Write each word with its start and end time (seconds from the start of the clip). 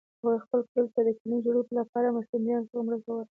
هغوی 0.19 0.37
خپل 0.45 0.59
کلي 0.71 0.89
ته 0.95 0.99
د 1.07 1.09
کلینیک 1.17 1.41
جوړولو 1.45 1.77
لپاره 1.79 2.05
له 2.07 2.13
مرستندویانو 2.15 2.67
څخه 2.71 2.83
مرسته 2.87 3.07
غواړي 3.13 3.27